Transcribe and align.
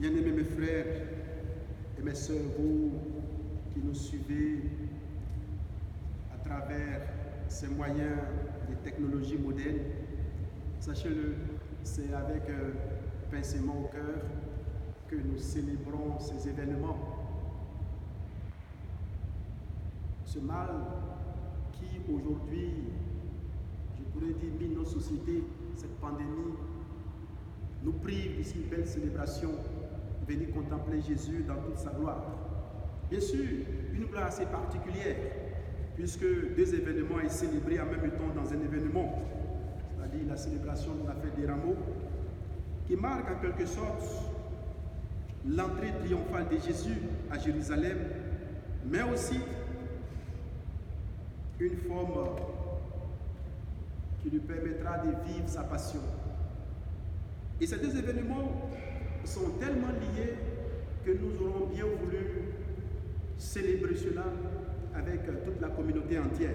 Bien-aimés 0.00 0.32
mes 0.32 0.44
frères 0.44 0.86
et 1.98 2.02
mes 2.02 2.14
sœurs, 2.14 2.38
vous 2.58 2.92
qui 3.70 3.80
nous 3.84 3.94
suivez 3.94 4.62
à 6.32 6.38
travers 6.38 7.02
ces 7.48 7.68
moyens 7.68 8.16
des 8.66 8.76
technologies 8.76 9.36
modernes, 9.36 9.76
sachez-le, 10.78 11.34
c'est 11.82 12.14
avec 12.14 12.44
un 12.48 13.30
pincement 13.30 13.74
au 13.78 13.88
cœur 13.88 14.22
que 15.06 15.16
nous 15.16 15.36
célébrons 15.36 16.18
ces 16.18 16.48
événements. 16.48 16.96
Ce 20.24 20.38
mal 20.38 20.70
qui 21.72 22.10
aujourd'hui, 22.10 22.70
je 23.98 24.04
pourrais 24.04 24.32
dire, 24.32 24.52
mine 24.58 24.78
nos 24.78 24.86
sociétés, 24.86 25.44
cette 25.76 26.00
pandémie, 26.00 26.54
nous 27.82 27.92
prive 27.92 28.38
d'ici 28.38 28.62
une 28.62 28.70
belle 28.70 28.86
célébration, 28.86 29.50
venir 30.30 30.50
contempler 30.52 31.00
Jésus 31.00 31.44
dans 31.46 31.56
toute 31.56 31.78
sa 31.78 31.90
gloire. 31.90 32.22
Bien 33.10 33.20
sûr, 33.20 33.44
une 33.92 34.06
gloire 34.06 34.26
assez 34.26 34.46
particulière, 34.46 35.16
puisque 35.96 36.24
deux 36.56 36.74
événements 36.74 37.20
est 37.20 37.28
célébrés 37.28 37.80
en 37.80 37.86
même 37.86 38.10
temps 38.12 38.32
dans 38.34 38.48
un 38.48 38.60
événement, 38.60 39.22
c'est-à-dire 39.96 40.28
la 40.28 40.36
célébration 40.36 40.94
de 40.94 41.08
la 41.08 41.14
fête 41.14 41.36
des 41.36 41.46
rameaux, 41.46 41.76
qui 42.86 42.96
marque 42.96 43.30
en 43.30 43.40
quelque 43.40 43.66
sorte 43.66 44.04
l'entrée 45.48 45.92
triomphale 46.00 46.46
de 46.48 46.58
Jésus 46.58 46.98
à 47.30 47.38
Jérusalem, 47.38 47.98
mais 48.86 49.02
aussi 49.02 49.40
une 51.58 51.76
forme 51.76 52.36
qui 54.22 54.30
lui 54.30 54.40
permettra 54.40 54.98
de 54.98 55.10
vivre 55.26 55.48
sa 55.48 55.62
passion. 55.64 56.00
Et 57.60 57.66
ces 57.66 57.78
deux 57.78 57.96
événements 57.96 58.70
sont 59.24 59.50
tellement 59.60 59.88
liés 59.88 60.34
que 61.04 61.12
nous 61.12 61.46
aurons 61.46 61.66
bien 61.66 61.84
voulu 61.84 62.18
célébrer 63.38 63.96
cela 63.96 64.24
avec 64.94 65.24
toute 65.44 65.60
la 65.60 65.68
communauté 65.68 66.18
entière. 66.18 66.54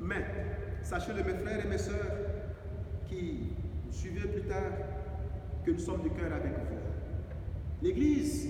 Mais, 0.00 0.24
sachez-le 0.82 1.22
mes 1.22 1.38
frères 1.38 1.64
et 1.64 1.68
mes 1.68 1.78
sœurs 1.78 2.12
qui 3.08 3.52
suivez 3.90 4.28
plus 4.28 4.42
tard, 4.42 4.72
que 5.64 5.70
nous 5.70 5.78
sommes 5.78 6.02
du 6.02 6.10
cœur 6.10 6.32
avec 6.32 6.52
vous. 6.52 6.76
L'Église 7.82 8.48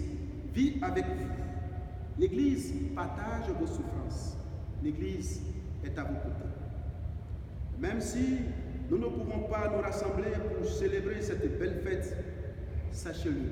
vit 0.52 0.74
avec 0.82 1.04
vous. 1.06 1.28
L'Église 2.18 2.72
partage 2.94 3.48
vos 3.58 3.66
souffrances. 3.66 4.36
L'Église 4.82 5.40
est 5.84 5.96
à 5.98 6.04
vos 6.04 6.14
côtés. 6.14 6.50
Même 7.78 8.00
si 8.00 8.38
nous 8.90 8.98
ne 8.98 9.06
pouvons 9.06 9.48
pas 9.48 9.70
nous 9.74 9.82
rassembler 9.82 10.32
pour 10.56 10.68
célébrer 10.68 11.20
cette 11.20 11.58
belle 11.58 11.80
fête, 11.82 12.16
sachez-le 12.96 13.50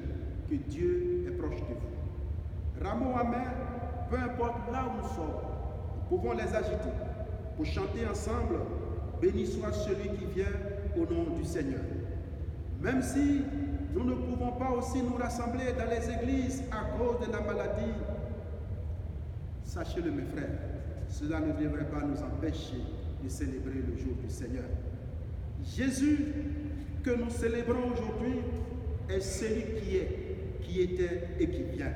que 0.48 0.54
Dieu 0.70 1.26
est 1.28 1.36
proche 1.36 1.60
de 1.60 1.74
vous. 1.74 2.84
Rameaux 2.84 3.16
amers, 3.16 3.52
peu 4.10 4.16
importe 4.16 4.72
là 4.72 4.84
où 4.88 5.02
nous 5.02 5.08
sommes, 5.08 5.40
nous 5.96 6.16
pouvons 6.16 6.32
les 6.32 6.54
agiter 6.54 6.90
pour 7.56 7.66
chanter 7.66 8.06
ensemble 8.10 8.56
Béni 9.20 9.46
soit 9.46 9.72
celui 9.72 10.08
qui 10.18 10.24
vient 10.34 10.52
au 10.96 11.00
nom 11.12 11.36
du 11.36 11.44
Seigneur. 11.44 11.80
Même 12.82 13.00
si 13.00 13.42
nous 13.94 14.04
ne 14.04 14.14
pouvons 14.14 14.52
pas 14.52 14.70
aussi 14.70 15.02
nous 15.02 15.14
rassembler 15.14 15.72
dans 15.78 15.88
les 15.88 16.10
églises 16.10 16.62
à 16.72 16.98
cause 16.98 17.26
de 17.26 17.32
la 17.32 17.40
maladie, 17.40 17.92
sachez-le 19.62 20.10
mes 20.10 20.24
frères, 20.24 20.58
cela 21.08 21.40
ne 21.40 21.52
devrait 21.52 21.88
pas 21.88 22.00
nous 22.00 22.20
empêcher 22.22 22.82
de 23.22 23.28
célébrer 23.28 23.82
le 23.88 23.96
jour 23.96 24.14
du 24.22 24.28
Seigneur. 24.28 24.64
Jésus 25.64 26.18
que 27.02 27.10
nous 27.10 27.30
célébrons 27.30 27.92
aujourd'hui 27.92 28.40
est 29.14 29.20
celui 29.20 29.80
qui 29.80 29.96
est, 29.96 30.60
qui 30.62 30.80
était 30.82 31.28
et 31.38 31.48
qui 31.48 31.62
vient. 31.62 31.92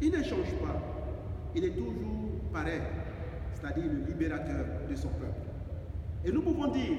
Il 0.00 0.10
ne 0.10 0.22
change 0.22 0.52
pas. 0.62 0.80
Il 1.54 1.64
est 1.64 1.70
toujours 1.70 1.92
pareil, 2.52 2.80
c'est-à-dire 3.54 3.84
le 3.84 4.06
libérateur 4.06 4.64
de 4.88 4.96
son 4.96 5.08
peuple. 5.08 5.40
Et 6.24 6.32
nous 6.32 6.42
pouvons 6.42 6.70
dire, 6.72 6.98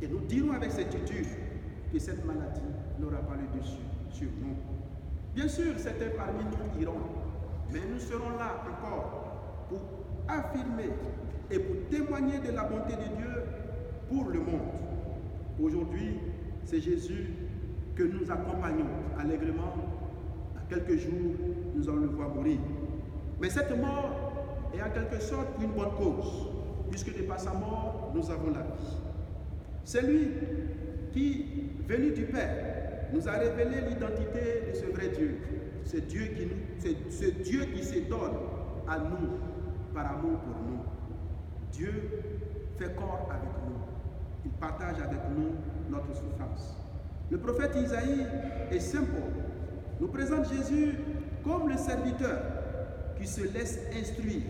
et 0.00 0.08
nous 0.08 0.20
dirons 0.20 0.52
avec 0.52 0.72
certitude, 0.72 1.26
que 1.92 1.98
cette 1.98 2.24
maladie 2.24 2.60
n'aura 2.98 3.18
pas 3.18 3.36
le 3.36 3.58
dessus 3.60 3.82
sur 4.10 4.28
nous. 4.40 4.56
Bien 5.34 5.48
sûr, 5.48 5.74
certains 5.76 6.10
parmi 6.16 6.42
nous 6.44 6.82
iront, 6.82 7.00
mais 7.72 7.80
nous 7.90 8.00
serons 8.00 8.30
là 8.38 8.62
encore 8.70 9.66
pour 9.68 9.80
affirmer 10.28 10.90
et 11.50 11.58
pour 11.58 11.88
témoigner 11.90 12.38
de 12.38 12.52
la 12.52 12.64
bonté 12.64 12.94
de 12.94 13.16
Dieu 13.16 13.42
pour 14.08 14.30
le 14.30 14.40
monde. 14.40 14.60
Aujourd'hui, 15.62 16.16
c'est 16.64 16.80
Jésus 16.80 17.28
que 17.94 18.02
nous 18.02 18.30
accompagnons 18.30 18.86
allègrement. 19.18 19.74
Dans 20.54 20.66
quelques 20.68 20.98
jours, 20.98 21.34
nous 21.74 21.88
allons 21.88 22.00
le 22.00 22.06
voir 22.08 22.28
mourir. 22.30 22.58
Mais 23.40 23.50
cette 23.50 23.76
mort 23.76 24.70
est 24.74 24.82
en 24.82 24.90
quelque 24.90 25.20
sorte 25.20 25.48
une 25.60 25.72
bonne 25.72 25.94
cause, 25.96 26.48
puisque 26.90 27.16
de 27.16 27.22
par 27.22 27.40
sa 27.40 27.52
mort, 27.52 28.12
nous 28.14 28.30
avons 28.30 28.50
la 28.50 28.60
vie. 28.62 28.96
C'est 29.84 30.02
lui 30.02 30.28
qui, 31.12 31.44
venu 31.88 32.12
du 32.12 32.24
Père, 32.24 33.08
nous 33.12 33.28
a 33.28 33.32
révélé 33.32 33.88
l'identité 33.88 34.70
de 34.70 34.74
ce 34.74 34.86
vrai 34.86 35.08
Dieu. 35.08 35.38
C'est 35.84 36.06
Dieu 36.06 36.26
qui 36.36 36.48
ce 37.10 37.26
Dieu 37.42 37.64
qui 37.66 37.84
se 37.84 37.98
donne 38.08 38.36
à 38.88 38.98
nous 38.98 39.38
par 39.94 40.12
amour 40.18 40.38
pour 40.40 40.56
nous. 40.66 40.80
Dieu 41.72 41.92
fait 42.78 42.94
corps 42.94 43.28
avec 43.30 43.50
nous. 43.66 43.76
Il 44.44 44.50
partage 44.52 44.96
avec 44.98 45.20
nous 45.36 45.52
notre 45.90 46.14
souffrance. 46.14 46.81
Le 47.32 47.38
prophète 47.38 47.74
Isaïe 47.82 48.26
est 48.70 48.78
simple. 48.78 49.22
Nous 49.98 50.08
présente 50.08 50.52
Jésus 50.52 50.96
comme 51.42 51.70
le 51.70 51.78
serviteur 51.78 52.42
qui 53.18 53.26
se 53.26 53.40
laisse 53.54 53.80
instruire. 53.98 54.42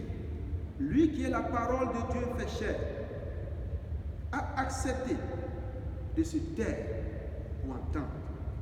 Lui 0.81 1.13
qui 1.13 1.23
est 1.23 1.31
la 1.31 1.43
parole 1.43 1.87
de 1.91 2.13
Dieu 2.13 2.27
fait 2.37 2.65
chair, 2.65 2.75
a 4.33 4.61
accepté 4.61 5.15
de 6.17 6.23
se 6.25 6.39
taire 6.57 6.77
pour 7.63 7.77
entendre. 7.77 8.11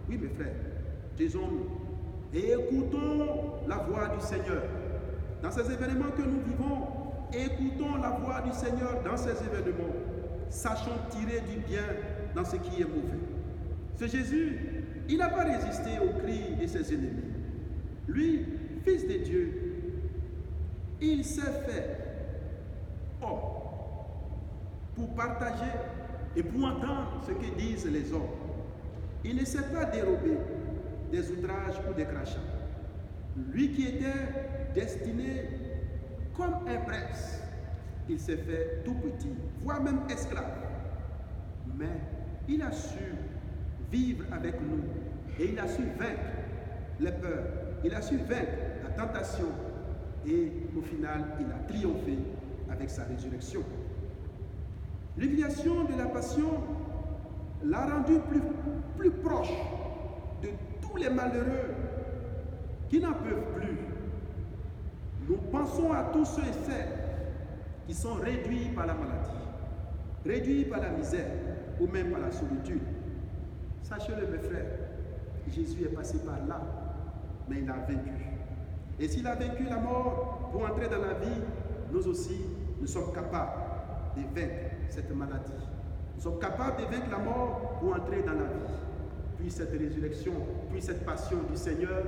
Oui, 0.06 0.18
mes 0.18 0.28
frères, 0.28 0.52
taisons-nous 1.16 2.38
et 2.38 2.52
écoutons 2.52 3.54
la 3.66 3.76
voix 3.76 4.08
du 4.08 4.20
Seigneur. 4.20 4.64
Dans 5.42 5.50
ces 5.50 5.72
événements 5.72 6.10
que 6.14 6.22
nous 6.22 6.42
vivons, 6.42 6.88
écoutons 7.32 7.96
la 7.96 8.10
voix 8.10 8.42
du 8.42 8.52
Seigneur 8.52 9.02
dans 9.02 9.16
ces 9.16 9.30
événements. 9.30 9.94
Sachons 10.50 10.90
tirer 11.08 11.40
du 11.40 11.60
bien 11.60 11.84
dans 12.34 12.44
ce 12.44 12.56
qui 12.56 12.82
est 12.82 12.84
mauvais. 12.84 13.39
Ce 14.00 14.06
Jésus, 14.06 14.56
il 15.10 15.18
n'a 15.18 15.28
pas 15.28 15.44
résisté 15.44 15.98
aux 15.98 16.18
cris 16.20 16.56
de 16.58 16.66
ses 16.66 16.94
ennemis. 16.94 17.22
Lui, 18.08 18.46
fils 18.82 19.06
de 19.06 19.18
Dieu, 19.22 19.52
il 21.02 21.22
s'est 21.22 21.42
fait 21.66 21.98
homme 23.20 23.40
pour 24.94 25.14
partager 25.14 25.70
et 26.34 26.42
pour 26.42 26.64
entendre 26.64 27.22
ce 27.26 27.32
que 27.32 27.54
disent 27.58 27.90
les 27.90 28.10
hommes. 28.10 28.22
Il 29.22 29.36
ne 29.36 29.44
s'est 29.44 29.68
pas 29.70 29.84
dérobé 29.84 30.38
des 31.12 31.30
outrages 31.32 31.78
ou 31.86 31.92
des 31.92 32.06
crachats. 32.06 32.40
Lui 33.52 33.70
qui 33.72 33.86
était 33.86 34.72
destiné 34.74 35.44
comme 36.34 36.54
un 36.66 36.78
prince, 36.86 37.42
il 38.08 38.18
s'est 38.18 38.38
fait 38.38 38.82
tout 38.82 38.94
petit, 38.94 39.34
voire 39.62 39.82
même 39.82 40.00
esclave. 40.08 40.56
Mais 41.76 42.00
il 42.48 42.62
a 42.62 42.72
su 42.72 42.96
vivre 43.90 44.24
avec 44.32 44.54
nous 44.60 44.82
et 45.38 45.50
il 45.52 45.58
a 45.58 45.66
su 45.66 45.82
vaincre 45.98 46.20
les 47.00 47.12
peurs, 47.12 47.44
il 47.84 47.94
a 47.94 48.02
su 48.02 48.16
vaincre 48.16 48.52
la 48.82 48.90
tentation 48.90 49.48
et 50.26 50.52
au 50.76 50.82
final, 50.82 51.24
il 51.40 51.46
a 51.46 51.66
triomphé 51.66 52.18
avec 52.70 52.90
sa 52.90 53.04
résurrection. 53.04 53.62
L'humiliation 55.16 55.84
de 55.84 55.98
la 55.98 56.06
passion 56.06 56.62
l'a 57.64 57.86
rendu 57.86 58.18
plus, 58.28 58.40
plus 58.96 59.10
proche 59.10 59.52
de 60.42 60.48
tous 60.80 60.96
les 60.96 61.10
malheureux 61.10 61.74
qui 62.88 63.00
n'en 63.00 63.12
peuvent 63.12 63.52
plus. 63.54 63.76
Nous 65.28 65.36
pensons 65.50 65.92
à 65.92 66.04
tous 66.12 66.24
ceux 66.24 66.42
et 66.42 66.70
celles 66.70 66.98
qui 67.86 67.94
sont 67.94 68.14
réduits 68.14 68.70
par 68.74 68.86
la 68.86 68.94
maladie, 68.94 69.30
réduits 70.24 70.64
par 70.64 70.80
la 70.80 70.90
misère 70.90 71.30
ou 71.80 71.86
même 71.86 72.10
par 72.10 72.20
la 72.20 72.30
solitude. 72.30 72.82
Sachez-le, 73.90 74.28
mes 74.28 74.38
frères, 74.38 74.66
Jésus 75.48 75.82
est 75.82 75.92
passé 75.92 76.18
par 76.24 76.36
là, 76.46 76.60
mais 77.48 77.56
il 77.60 77.68
a 77.68 77.72
vaincu. 77.72 78.12
Et 79.00 79.08
s'il 79.08 79.26
a 79.26 79.34
vaincu 79.34 79.64
la 79.64 79.78
mort 79.78 80.50
pour 80.52 80.64
entrer 80.64 80.88
dans 80.88 81.00
la 81.00 81.14
vie, 81.14 81.40
nous 81.92 82.06
aussi, 82.06 82.36
nous 82.80 82.86
sommes 82.86 83.12
capables 83.12 83.50
de 84.16 84.22
vaincre 84.32 84.76
cette 84.88 85.12
maladie. 85.12 85.50
Nous 86.14 86.22
sommes 86.22 86.38
capables 86.38 86.76
de 86.82 86.84
vaincre 86.84 87.10
la 87.10 87.18
mort 87.18 87.78
pour 87.80 87.92
entrer 87.92 88.22
dans 88.22 88.34
la 88.34 88.44
vie. 88.44 88.72
Puis 89.38 89.50
cette 89.50 89.72
résurrection, 89.72 90.34
puis 90.70 90.80
cette 90.80 91.04
passion 91.04 91.38
du 91.50 91.56
Seigneur, 91.56 92.04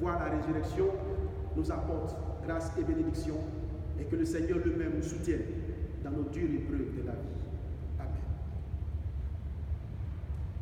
voir 0.00 0.18
la 0.18 0.36
résurrection, 0.36 0.86
nous 1.54 1.70
apporte 1.70 2.16
grâce 2.44 2.72
et 2.76 2.82
bénédiction, 2.82 3.36
et 4.00 4.04
que 4.04 4.16
le 4.16 4.24
Seigneur 4.24 4.58
lui-même 4.58 4.96
nous 4.96 5.02
soutienne 5.04 5.42
dans 6.02 6.10
nos 6.10 6.24
dures 6.24 6.50
épreuves 6.50 6.92
de 6.96 7.06
la 7.06 7.12
vie. 7.12 7.43